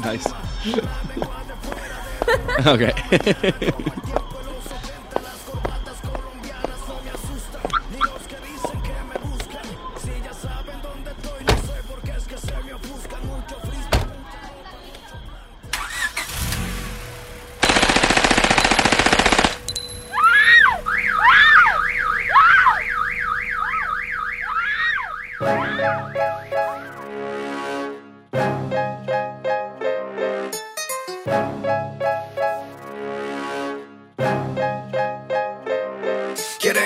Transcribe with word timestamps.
nice. 0.00 0.26
okay. 2.66 2.92
Quieren 25.38 25.52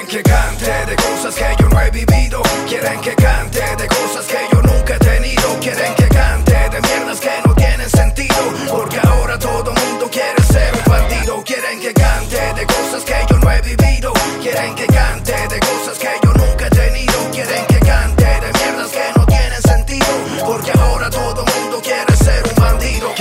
que 0.06 0.22
cante 0.22 0.86
de 0.86 0.96
cosas 0.96 1.34
que 1.34 1.56
yo 1.58 1.68
no 1.70 1.80
he 1.80 1.90
vivido. 1.90 2.42
Quieren 2.68 3.00
que 3.00 3.14
cante 3.14 3.76
de 3.76 3.88
cosas 3.88 4.21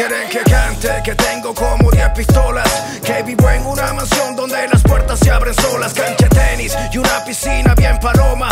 Quieren 0.02 0.30
que 0.30 0.39
cante 0.49 0.89
que 1.03 1.13
tengo 1.13 1.53
como 1.53 1.91
10 1.91 2.09
pistolas. 2.16 2.67
Que 3.05 3.21
vivo 3.21 3.47
en 3.52 3.63
una 3.67 3.94
mansión 3.94 4.35
donde 4.35 4.67
las 4.67 4.81
puertas 4.81 5.19
se 5.19 5.30
abren 5.30 5.53
solas. 5.53 5.94
Cancha 5.94 6.27
tenis 6.27 6.75
y 6.91 6.97
una 6.97 7.23
piscina 7.23 7.75
bien 7.75 7.99
paloma. 7.99 8.49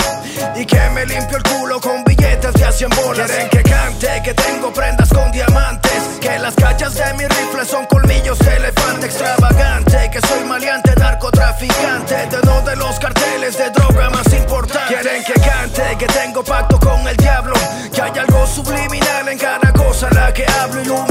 Y 0.56 0.64
que 0.64 0.80
me 0.92 1.08
limpio 1.08 1.38
el 1.38 1.44
culo 1.44 1.82
con 1.82 2.04
billetes 2.04 2.54
de 2.54 2.66
a 2.66 2.72
100 2.72 2.90
bolas. 2.92 3.32
Quieren 3.32 3.50
que 3.50 3.64
cante 3.64 4.22
que 4.24 4.36
tengo 4.36 4.72
prendas 4.72 5.10
con 5.10 5.32
diamantes. 5.32 6.20
Que 6.22 6.38
las 6.38 6.54
cachas 6.54 6.94
de 6.94 7.14
mi 7.16 7.26
rifle 7.26 7.66
son 7.66 7.88
colmillos 7.88 8.38
de 8.38 8.56
elefante 8.56 9.08
extravagante. 9.08 10.12
Que 10.12 10.22
soy 10.22 10.44
maleante, 10.44 10.94
narcotraficante. 10.98 12.28
De 12.28 12.38
uno 12.44 12.62
de 12.62 12.76
los 12.76 13.00
carteles 13.00 13.58
de 13.58 13.72
droga 13.72 14.12
más 14.12 14.32
importantes. 14.34 14.88
Quieren 14.88 15.24
que 15.24 15.34
cante 15.34 15.98
que 15.98 16.06
tengo 16.06 16.44
pacto 16.44 16.80
con 16.80 17.08
el 17.08 17.18
diablo. 17.18 17.56
Que 17.92 18.04
hay 18.04 18.20
algo 18.20 18.46
subliminal 18.46 19.28
en 19.30 19.38
cada 19.40 19.74
cosa 19.74 20.10
a 20.10 20.14
la 20.14 20.32
que 20.32 20.46
hablo. 20.46 20.82
Illuminati, 20.82 21.09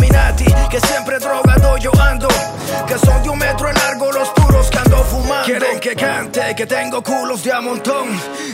Son 3.05 3.23
de 3.23 3.31
un 3.31 3.39
metro 3.39 3.69
de 3.69 3.75
largo 3.75 4.13
los 4.13 4.29
puros 4.31 4.71
que 4.71 4.79
ando 4.79 5.05
fumando. 5.05 5.45
Quieren 5.45 5.81
que 5.81 5.95
cante 5.95 6.55
que 6.57 6.67
tengo 6.67 7.03
culos 7.03 7.43
de 7.43 7.53
a 7.53 7.61
montón. 7.61 8.09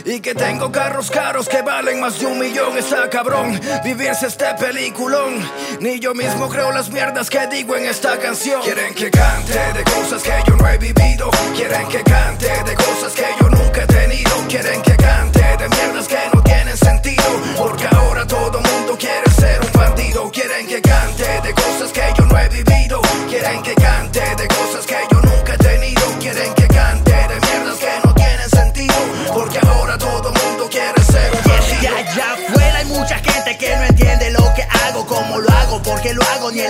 Y 0.05 0.19
que 0.19 0.33
tengo 0.35 0.71
carros 0.71 1.09
caros 1.09 1.47
que 1.47 1.61
valen 1.61 1.99
más 1.99 2.19
de 2.19 2.25
un 2.25 2.39
millón. 2.39 2.77
Está 2.77 3.09
cabrón 3.09 3.59
vivirse 3.83 4.27
este 4.27 4.53
peliculón. 4.59 5.33
Ni 5.79 5.99
yo 5.99 6.13
mismo 6.13 6.49
creo 6.49 6.71
las 6.71 6.89
mierdas 6.89 7.29
que 7.29 7.47
digo 7.47 7.75
en 7.75 7.85
esta 7.85 8.17
canción. 8.17 8.61
Quieren 8.61 8.93
que 8.93 9.09
cante 9.11 9.73
de 9.73 9.83
cosas 9.83 10.21
que 10.23 10.33
yo 10.47 10.55
no 10.55 10.67
he 10.67 10.77
vivido. 10.77 11.29
Quieren 11.55 11.87
que 11.87 12.03
cante 12.03 12.47
de 12.65 12.75
cosas 12.75 13.13
que 13.13 13.25
yo 13.39 13.49
nunca 13.49 13.83
he 13.83 13.87
tenido. 13.87 14.31
Quieren 14.47 14.81
que 14.81 14.95
cante 14.95 15.39
de 15.57 15.69
mierdas 15.69 16.07
que 16.07 16.17
no 16.33 16.34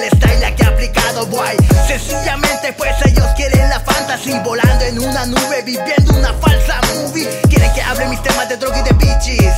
el 0.06 0.18
style 0.18 0.56
que 0.56 0.64
he 0.64 0.68
aplicado, 0.68 1.26
boy. 1.28 1.56
Sencillamente, 1.88 2.74
pues 2.74 2.94
ellos 3.06 3.28
quieren 3.36 3.70
la 3.70 3.80
fantasy, 3.80 4.34
volando 4.44 4.86
en 4.86 5.00
una 5.00 5.26
nube, 5.26 5.62
viviendo 5.64 6.14
una 6.14 6.34
falsa 6.34 6.80
movie. 6.94 7.28
Quieren 7.50 7.72
que 7.74 7.82
hable 7.82 8.08
mis 8.08 8.22
temas 8.22 8.48
de 8.50 8.58
droga 8.58 8.80
y 8.80 8.84
de 8.84 8.94
bitches. 8.94 9.54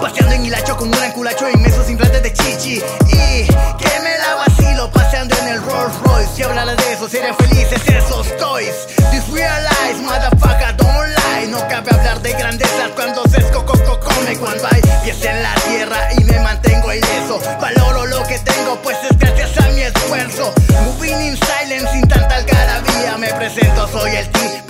Paseando 0.00 0.34
en 0.34 0.46
hilacho 0.46 0.76
con 0.76 0.88
un 0.88 1.04
enculacho 1.04 1.48
inmensos 1.50 1.88
implantes 1.90 2.22
de 2.22 2.32
chichi. 2.32 2.82
Y 3.08 3.46
que 3.46 4.00
me 4.02 4.18
la 4.18 4.34
vacilo 4.46 4.90
paseando 4.90 5.36
en 5.38 5.48
el 5.48 5.62
Rolls 5.62 5.94
Royce. 6.04 6.30
Si 6.34 6.42
hablara 6.42 6.74
de 6.74 6.92
eso, 6.92 7.08
serían 7.08 7.36
felices 7.36 7.80
esos 7.86 8.36
toys. 8.36 8.74
Disrealize, 9.12 10.02
motherfucker, 10.02 10.76
don't 10.76 11.08
lie. 11.08 11.48
No 11.48 11.58
cabe 11.68 11.90
hablar 11.90 12.20
de 12.22 12.32
grandezas 12.32 12.90
cuando 12.94 13.22
se 13.28 13.42
coco 13.50 13.74
come. 14.00 14.36
Cuando 14.38 14.66
hay 14.70 14.80
pies 15.04 15.24
en 15.24 15.42
la 15.42 15.54
tierra 15.54 16.12
y 16.18 16.24
me 16.24 16.40
mantengo 16.40 16.92
ileso. 16.92 17.40
Valoro 17.60 18.06
lo 18.06 18.22
que 18.24 18.38
tengo, 18.40 18.80
pues 18.82 18.96
es 19.08 19.15
Moving 20.38 21.18
in 21.28 21.36
silence, 21.36 21.90
sin 21.92 22.06
tanta 22.06 22.36
algarabía. 22.36 23.16
Me 23.16 23.32
presento, 23.32 23.88
soy 23.88 24.16
el 24.16 24.28
T, 24.28 24.62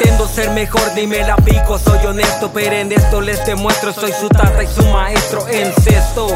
pretendo 0.00 0.26
ser 0.26 0.50
mejor 0.50 0.94
ni 0.94 1.06
me 1.06 1.18
la 1.18 1.36
pico, 1.36 1.78
soy 1.78 2.06
honesto, 2.06 2.50
pero 2.52 2.74
en 2.74 2.90
esto 2.90 3.20
les 3.20 3.44
demuestro, 3.44 3.92
soy 3.92 4.12
su 4.12 4.28
tata 4.28 4.62
y 4.62 4.66
su 4.66 4.82
maestro 4.86 5.46
en 5.48 5.72
cesto. 5.74 6.26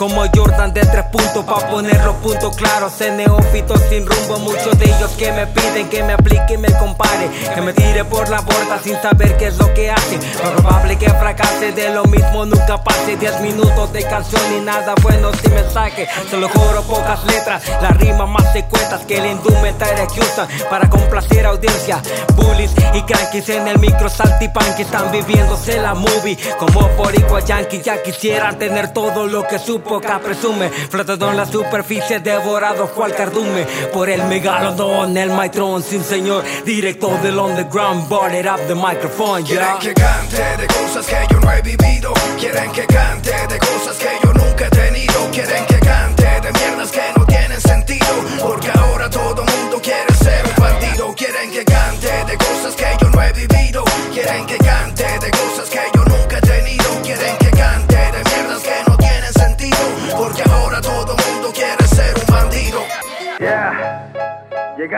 Como 0.00 0.22
Jordan 0.34 0.72
de 0.72 0.80
tres 0.80 1.04
puntos 1.12 1.44
pa' 1.44 1.68
poner 1.68 2.02
los 2.06 2.14
puntos 2.16 2.56
claros. 2.56 2.98
En 3.02 3.18
neófitos 3.18 3.78
sin 3.90 4.06
rumbo, 4.06 4.38
muchos 4.38 4.78
de 4.78 4.86
ellos 4.86 5.10
que 5.18 5.30
me 5.30 5.46
piden 5.46 5.90
Que 5.90 6.02
me 6.02 6.14
aplique 6.14 6.54
y 6.54 6.56
me 6.56 6.72
compare. 6.78 7.28
Que 7.54 7.60
me 7.60 7.74
tire 7.74 8.06
por 8.06 8.26
la 8.30 8.40
borda 8.40 8.80
sin 8.82 8.98
saber 9.02 9.36
qué 9.36 9.48
es 9.48 9.58
lo 9.58 9.74
que 9.74 9.90
hace. 9.90 10.18
Lo 10.42 10.56
probable 10.56 10.96
que 10.96 11.10
fracase 11.10 11.72
de 11.72 11.90
lo 11.90 12.04
mismo 12.04 12.46
nunca 12.46 12.82
pase. 12.82 13.18
Diez 13.18 13.38
minutos 13.42 13.92
de 13.92 14.02
canción 14.04 14.40
y 14.56 14.62
nada 14.62 14.94
bueno 15.02 15.32
sin 15.34 15.52
mensaje 15.52 16.08
Solo 16.30 16.48
coro 16.48 16.82
pocas 16.82 17.22
letras, 17.24 17.62
las 17.82 17.96
rimas 17.96 18.28
más 18.28 18.52
secuetas 18.52 19.02
Que 19.04 19.18
el 19.18 19.26
indumentaria 19.26 20.06
que 20.06 20.20
usan 20.20 20.48
para 20.70 20.88
complacer 20.88 21.44
audiencia. 21.44 22.00
Bullies 22.36 22.72
y 22.94 23.02
crankies 23.02 23.50
en 23.50 23.68
el 23.68 23.78
micro 23.78 24.08
saltipan 24.08 24.74
que 24.76 24.82
están 24.82 25.12
viviéndose 25.12 25.78
la 25.78 25.92
movie. 25.92 26.38
Como 26.58 26.88
por 26.96 27.14
igual 27.14 27.44
yankee 27.44 27.82
ya 27.82 28.02
quisieran 28.02 28.58
tener 28.58 28.94
todo 28.94 29.26
lo 29.26 29.46
que 29.46 29.58
su 29.58 29.82
poca 29.90 30.20
presume 30.20 30.70
Flotando 30.70 31.30
en 31.30 31.36
la 31.36 31.46
superficie 31.46 32.20
devorados 32.20 32.90
cual 32.90 33.14
cardume 33.14 33.66
Por 33.92 34.08
el 34.08 34.22
megalodón, 34.24 35.16
el 35.16 35.30
maitrón 35.30 35.82
sin 35.82 36.04
señor 36.04 36.44
Directo 36.64 37.18
del 37.22 37.38
underground, 37.38 38.08
boarded 38.08 38.46
up 38.46 38.60
the 38.68 38.74
microphone, 38.74 39.42
Quieren 39.44 39.80
yeah 39.80 39.80
que 39.80 39.94
cante 39.94 40.56
de 40.58 40.66
cosas 40.66 41.06
que 41.06 41.16
yo 41.30 41.40
no 41.40 41.50
he 41.52 41.62
vivido. 41.62 42.12
Quieren 42.38 42.70
que 42.72 42.86
cante 42.86 43.32
de 43.48 43.58
cosas 43.58 43.96
que 43.96 44.10
yo 44.22 44.32
nunca 44.32 44.66
he 44.66 44.70
tenido. 44.70 45.30
Quieren 45.32 45.66
que 45.66 45.78
cante 45.80 46.40
de 46.40 46.52
mierdas 46.52 46.90
que 46.92 47.02
no 47.16 47.26
tienen 47.26 47.60
sentido. 47.60 48.06
Porque 48.40 48.70
ahora 48.70 49.10
todo 49.10 49.49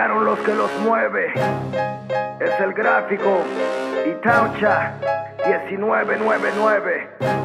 llegaron 0.03 0.25
los 0.25 0.39
que 0.41 0.53
los 0.53 0.71
mueve. 0.81 1.33
Es 2.41 2.61
el 2.61 2.73
gráfico 2.73 3.39
y 4.05 4.15
Taucha 4.21 4.95
1999. 5.71 7.42